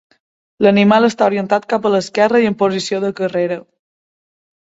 [0.67, 3.59] L'animal està orientat cap a l'esquerra i en posició de carrera.